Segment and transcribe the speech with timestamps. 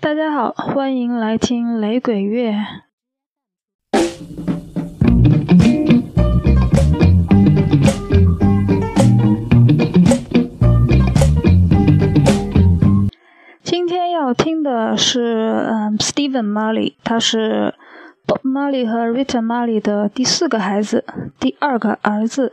[0.00, 2.54] 大家好，欢迎来听雷鬼乐。
[13.64, 17.74] 今天要听的是，嗯，Steven Marley，他是
[18.24, 21.04] Bob Marley 和 Rita Marley 的第四个孩子，
[21.40, 22.52] 第二个儿子，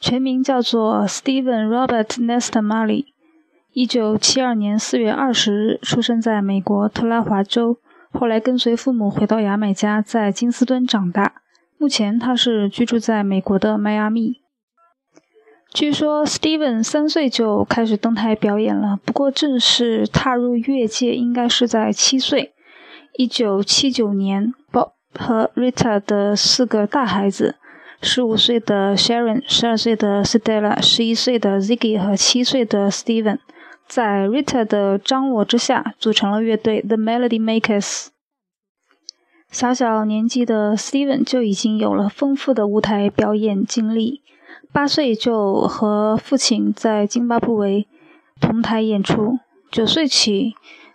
[0.00, 3.15] 全名叫做 Steven Robert Nesta Marley。
[3.76, 7.76] 一九七二年四月二十日出生在美国特拉华州，
[8.10, 11.34] 后来跟随父母回到牙买加，在金斯敦长大。
[11.76, 14.36] 目前他是居住在美国的迈阿密。
[15.74, 22.54] 据说 Steven 三岁就开始登台表演了，不过正式踏入乐界应该是在七岁。
[23.18, 27.56] 一九七九年，Bob 和 Rita 的四个大孩子。
[28.00, 33.38] 十五岁的 Sharon，十二岁的 Stella，十一岁的 Ziggy 和七岁的 Steven。
[33.86, 38.08] 在 Rita 的张罗之下，组成了乐队 The Melody Makers。
[39.50, 44.20] 小小年纪的 Steven 就已经有了丰富的舞台表演经历，
[44.72, 47.86] 八岁就和父亲在津巴布韦
[48.40, 49.38] 同台演出，
[49.70, 50.54] 九岁起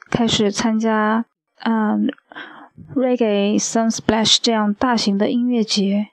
[0.09, 1.25] 开始参加
[1.63, 2.11] 嗯
[2.93, 6.09] Reggae Sunsplash 这样大型的音乐节。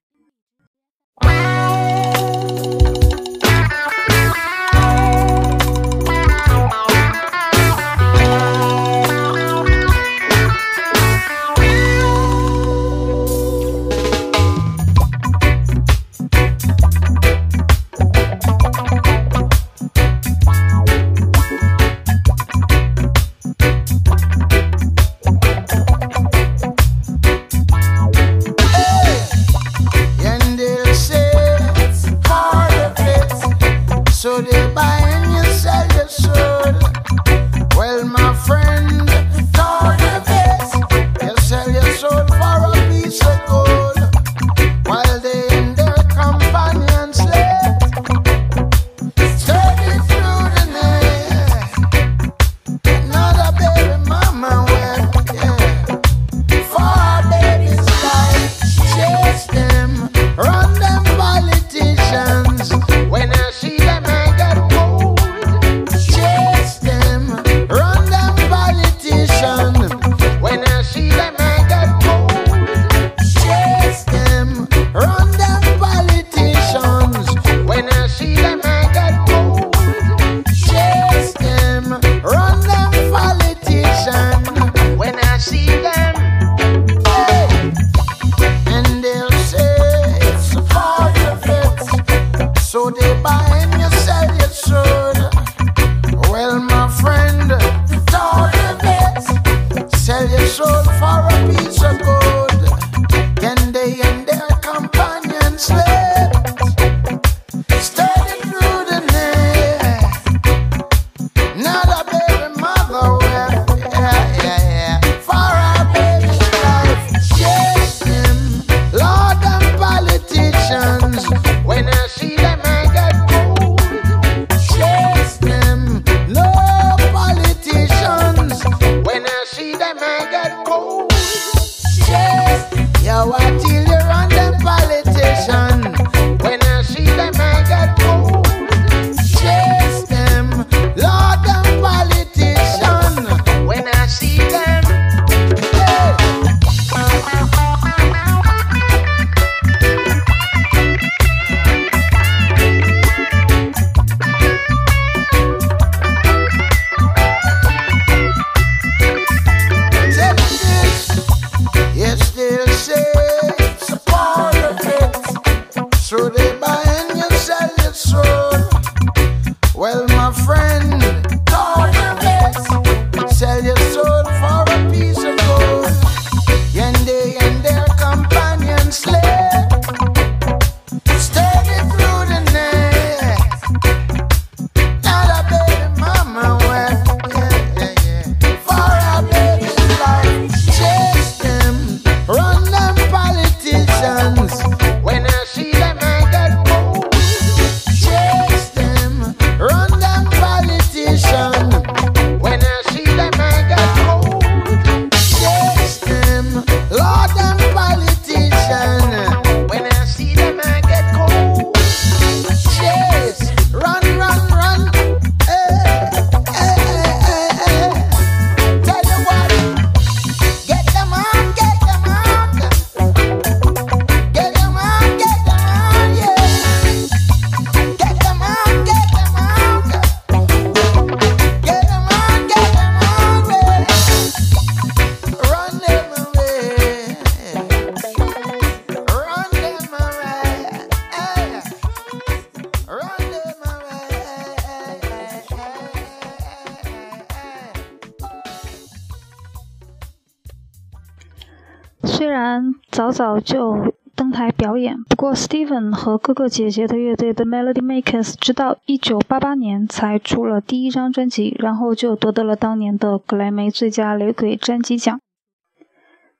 [253.11, 265.19] 早早就登台表演，不过 Steven 和哥哥姐姐的乐队 The Melody Makers 直到1988年才出了第一张专辑，然后就夺得了当年的格莱美最佳雷鬼专辑奖。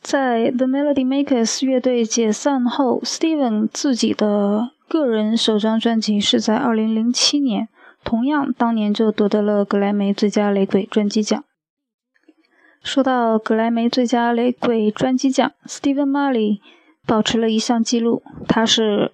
[0.03, 7.69] 在 The Melody Makers 乐队解散后，Steven 自己的个人首张专辑是在2007年，
[8.05, 11.43] 同样当年就夺得了格莱美最佳雷鬼专辑奖。
[12.89, 16.61] 说到格莱美最佳雷鬼专辑奖，Steven Marley
[17.07, 19.13] 保持了一项记录，他是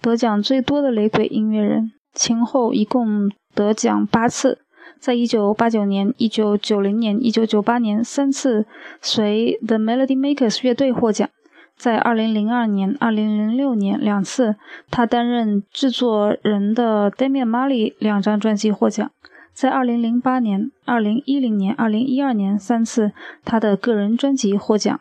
[0.00, 4.60] 得奖最多的雷鬼音乐人，前后一共得奖八次。
[5.00, 8.64] 在一九八九年、一九九零年、一九九八年三次
[9.02, 11.28] 随 The Melody Makers 乐队获奖，
[11.76, 14.54] 在二零零二年、二零零六年两次，
[14.88, 19.10] 他担任制作人的 Damian Marley 两张专辑获奖，
[19.56, 23.12] 在二零零八年、二零一零年、二零一二年三次
[23.42, 25.00] 他的个人专辑获奖。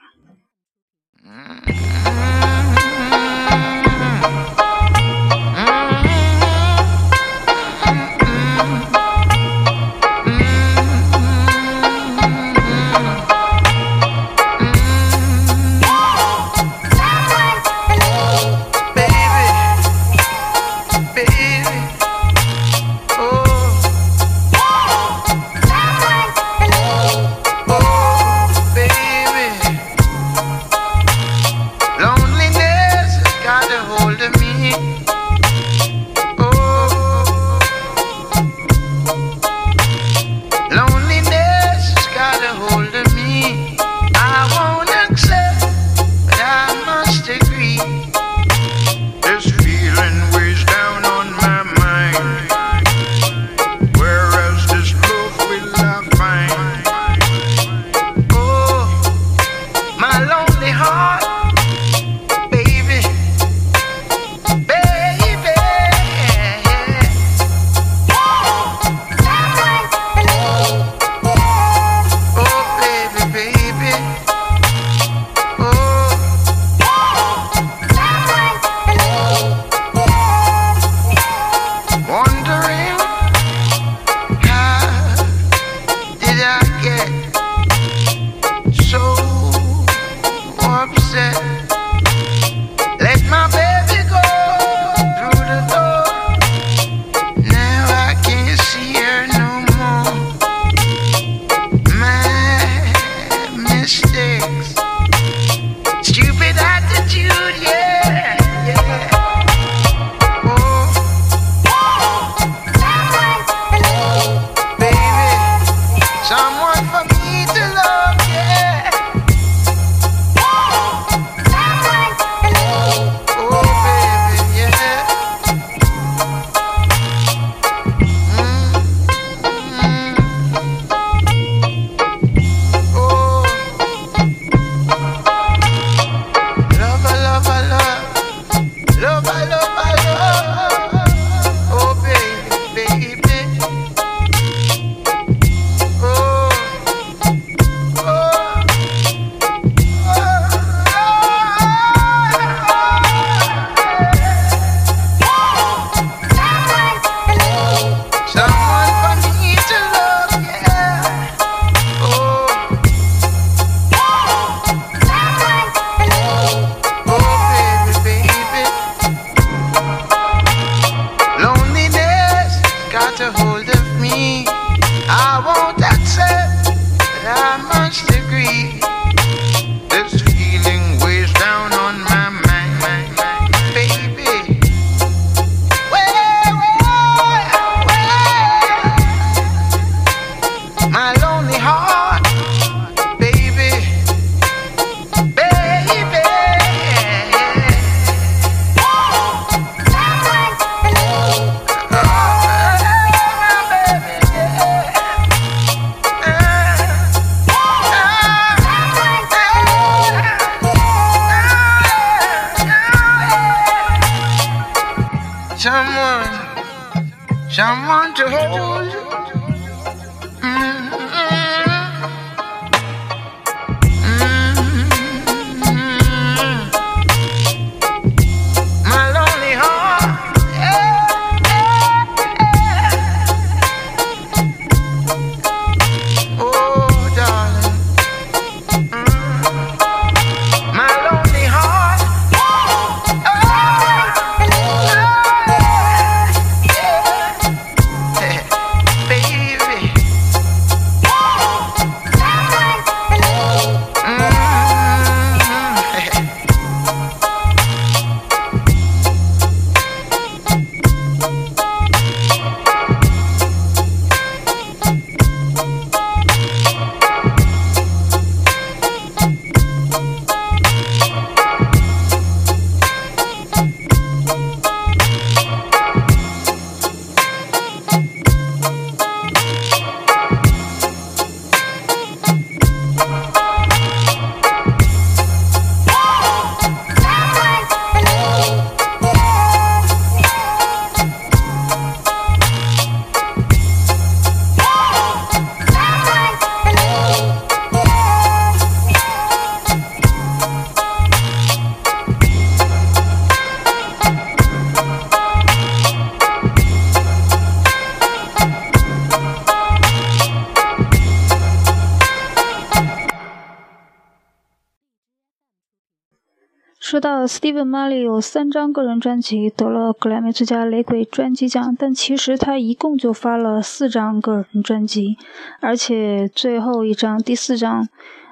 [317.05, 325.15] 到 Steven Marley 有三张个人专辑得了格莱美最佳雷鬼专辑奖，但其实他一共就发了四张个人专辑，
[325.59, 327.87] 而且最后一张第四张，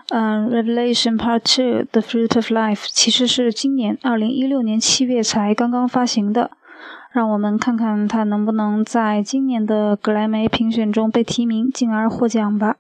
[0.10, 6.50] 嗯，《Revelation Part Two: The Fruit of Life》其实是今年二零一六年七月才刚刚发行的。
[7.12, 12.78] 让我们看看他能不能在今年的格莱美评选中被提名，进而获奖吧。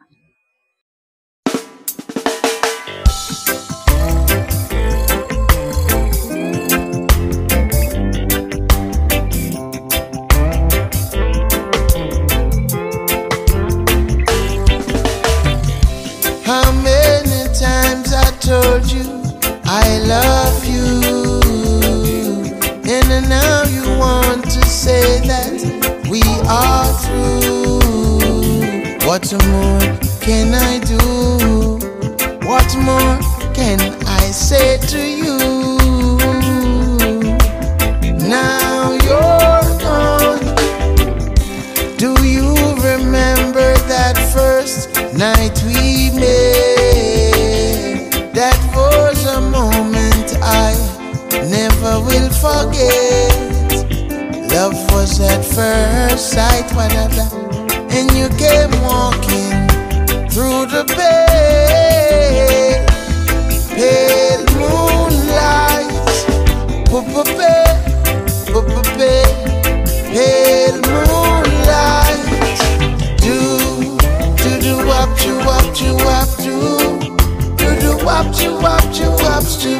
[54.54, 57.44] Love was at first sight, whatever
[57.96, 59.54] and you came walking
[60.30, 62.86] through the pale,
[63.78, 65.92] pale moonlight.
[68.98, 69.44] Pale,
[70.14, 72.24] pale moonlight.
[73.22, 73.38] Do,
[74.42, 76.58] do, do, wop, do, wop, do, wop, do.
[77.58, 79.74] Do, do, wop, do, wop, do, wop, do.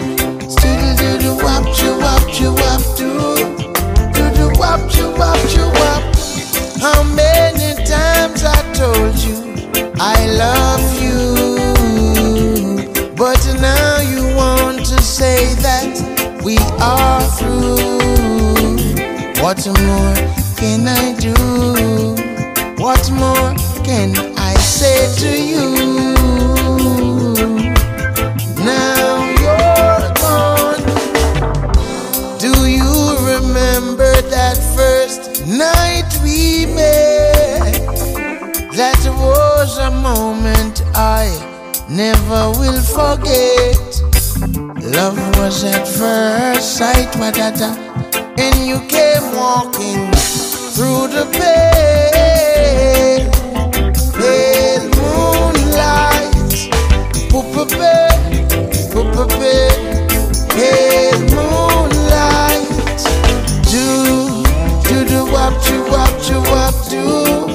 [0.62, 3.13] Do, do, do, wop, do, wop, do, wop, do.
[4.74, 6.04] Wop, do, wop, do, wop.
[6.82, 9.36] How many times I told you
[10.00, 11.36] I love you,
[13.16, 15.96] but now you want to say that
[16.44, 17.78] we are through.
[19.44, 20.16] What more
[20.58, 21.36] can I do?
[22.82, 23.54] What more
[23.86, 25.83] can I say to you?
[41.94, 43.78] Never will forget.
[44.82, 47.78] Love was at first sight, madada,
[48.40, 50.12] and you came walking
[50.74, 53.30] through the pale,
[54.18, 56.34] pale moonlight.
[57.30, 57.64] Poopa,
[58.92, 59.26] poopa,
[60.50, 63.02] pale moonlight.
[63.70, 63.86] Do,
[64.88, 67.54] do, do, wop, do, wop, do, wop, do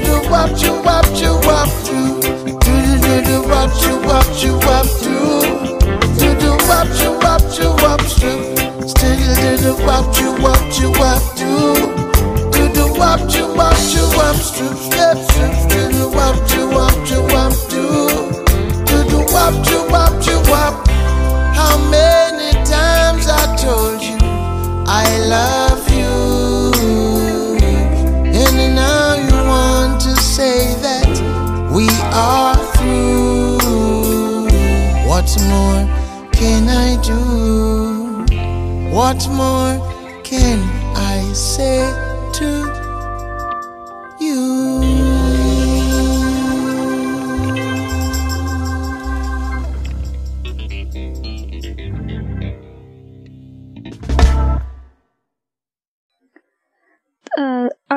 [0.00, 0.89] you wop you do do
[3.38, 3.79] watch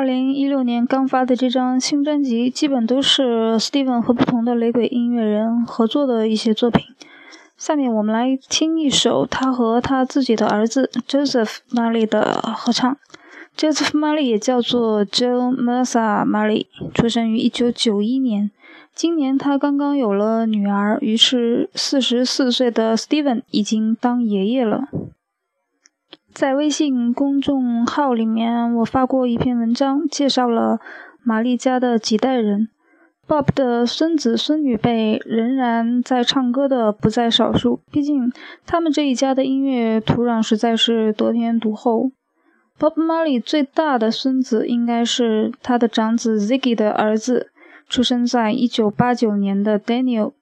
[0.03, 6.85] 二零一六年刚发的这张新专辑，基本都是 Steven 和不同的雷鬼音乐人合作的一些作品。
[7.55, 12.97] 下面我们来听一首他和他自己的儿子 Joseph Marley 的合唱。
[13.55, 18.51] Joseph Marley 也叫做 Joe Mercer Marley，出生于一九九一年。
[18.93, 24.89] 今年他刚刚有了女儿，于是四十四岁的 Steven 已经当爷爷了。
[26.33, 30.79] 在微信公众号里面，我发过一篇文章，介绍了
[31.21, 32.69] 玛丽家的几代人。
[33.27, 38.31] Bob 的孙子孙女辈仍然在唱歌的不在少数，毕竟
[38.65, 42.11] 他们这一家的音乐土壤实在是得天独厚。
[42.79, 47.51] Bob Marley 最大的孙子应该是他的长子 Ziggy 的儿子，
[47.87, 50.33] 出生在1989年的 Daniel。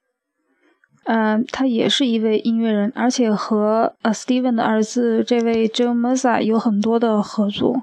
[1.04, 7.82] 嗯，他也是一位音乐人，而且和呃 Steven 的儿子这位 Joe m e s a 有很多的合作。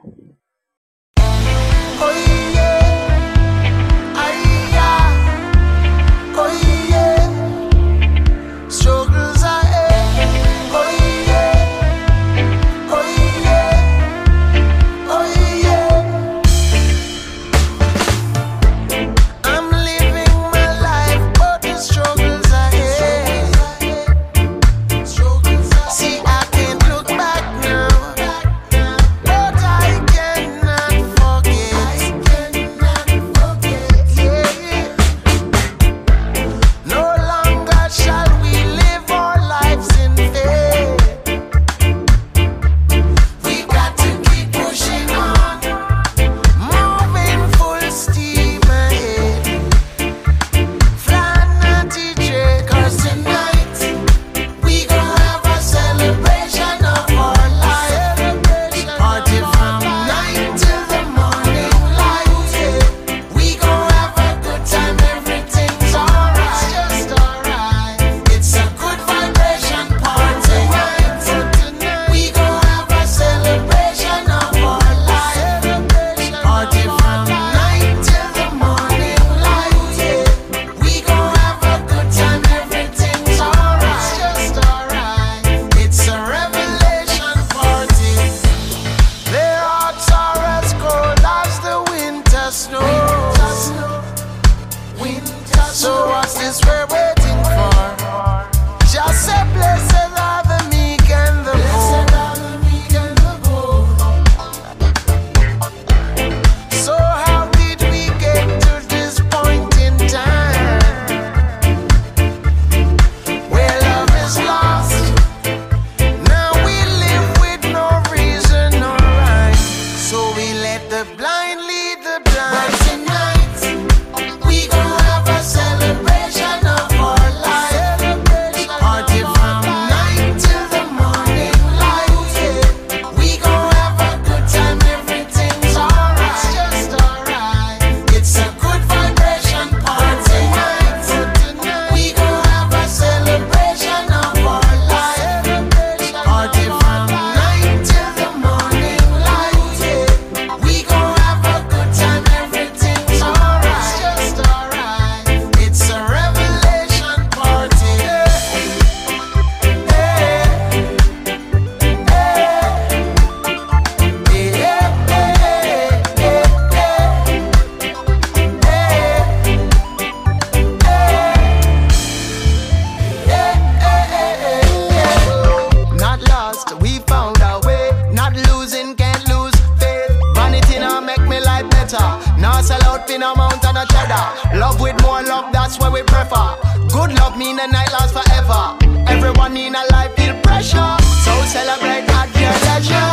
[183.00, 184.58] out in a mountain of cheddar.
[184.58, 186.56] Love with more love, that's what we prefer.
[186.92, 188.78] Good love mean the night lasts forever.
[189.08, 193.12] Everyone in a life feel pressure, so celebrate at your leisure.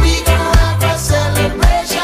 [0.00, 2.01] We gonna have a celebration.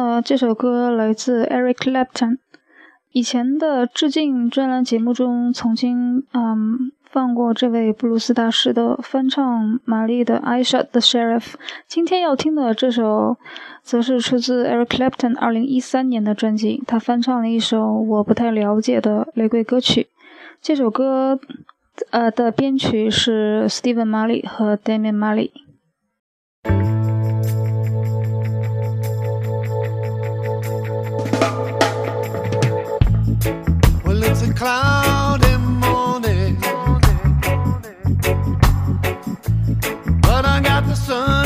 [0.00, 2.38] 呃，这首歌来自 Eric Clapton，
[3.12, 11.40] 以前的致敬专栏节目中曾经嗯放过这位布鲁斯大师的翻唱玛丽的《I Shot the Sheriff》。
[11.86, 13.36] 今天要听的这首，
[13.82, 20.06] 则是出自 Eric Clapton 二零一三年的专辑，他翻唱了一首我不太了解的雷鬼歌曲。
[20.62, 21.38] 这首歌
[22.08, 25.50] 呃的编曲是 Steven Marley 和 Damian Marley。
[34.60, 36.54] cloudy morning,
[40.20, 41.39] but I got the sun.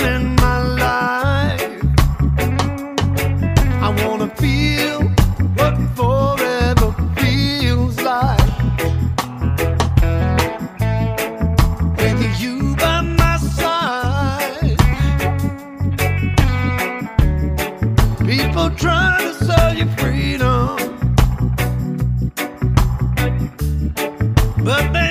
[24.77, 25.04] but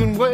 [0.00, 0.29] And wait.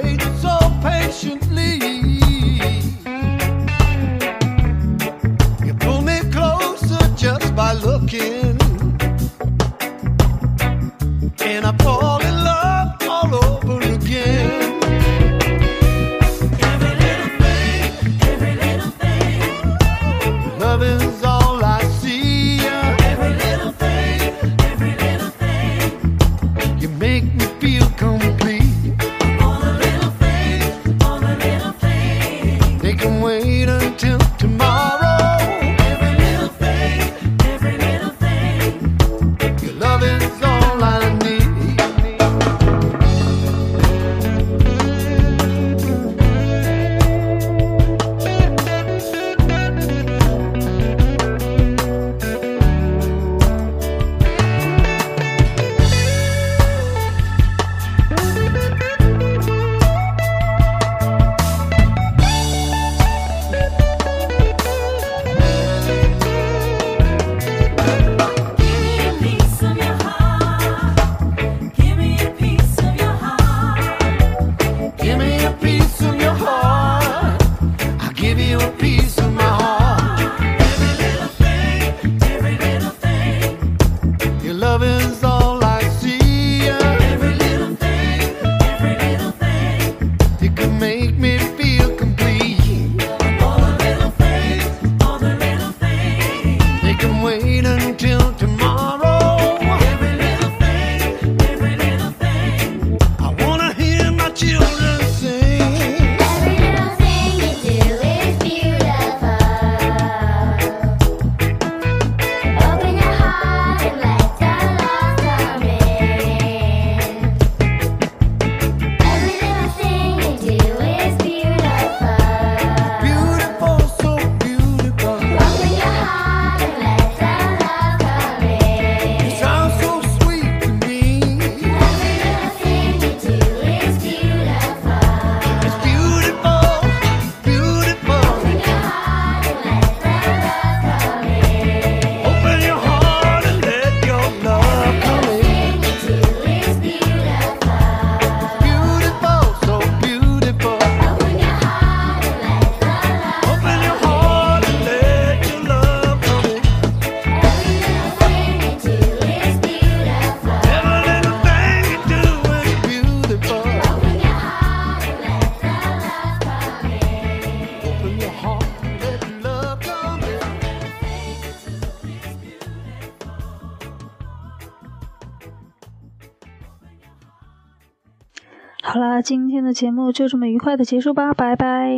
[179.67, 181.91] 那节目就这么愉快的结束吧，拜拜。